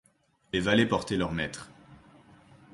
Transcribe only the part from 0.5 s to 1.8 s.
Les valets portaient leur maître.